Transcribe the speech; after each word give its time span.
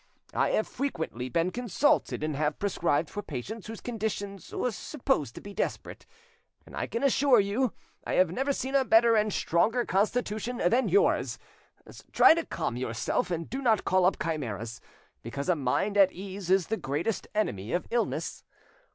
I 0.33 0.49
have 0.53 0.67
frequently 0.67 1.29
been 1.29 1.51
consulted, 1.51 2.23
and 2.23 2.35
have 2.35 2.57
prescribed 2.57 3.07
for 3.11 3.21
patients 3.21 3.67
whose 3.67 3.81
condition 3.81 4.39
was 4.51 4.75
supposed 4.75 5.35
to 5.35 5.41
be 5.41 5.53
desperate, 5.53 6.07
and 6.65 6.75
I 6.75 6.87
can 6.87 7.03
assure 7.03 7.39
you 7.39 7.73
I 8.03 8.13
have 8.15 8.31
never 8.31 8.51
seen 8.51 8.73
a 8.73 8.83
better 8.83 9.15
and 9.15 9.31
stronger 9.31 9.85
constitution 9.85 10.57
than 10.57 10.89
yours. 10.89 11.37
Try 12.13 12.33
to 12.33 12.47
calm 12.47 12.77
yourself, 12.77 13.29
and 13.29 13.47
do 13.47 13.61
not 13.61 13.85
call 13.85 14.05
up 14.07 14.17
chimeras; 14.19 14.81
because 15.21 15.49
a 15.49 15.55
mind 15.55 15.97
at 15.97 16.11
ease 16.11 16.49
is 16.49 16.65
the 16.65 16.77
greatest 16.77 17.27
enemy 17.35 17.71
of 17.71 17.85
illness. 17.91 18.43